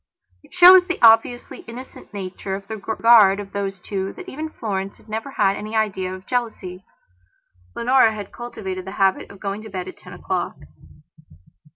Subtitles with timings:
[0.41, 4.97] It shows the obviously innocent nature of the regard of those two that even Florence
[4.97, 6.83] had never had any idea of jealousy.
[7.75, 10.55] Leonora had cultivated the habit of going to bed at ten o'clock.